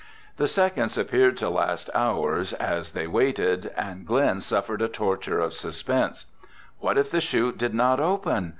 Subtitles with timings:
[0.37, 5.53] The seconds appeared to last hours as they waited, and Glen suffered a torture of
[5.53, 6.25] suspense.
[6.79, 8.49] What if the chute did not open?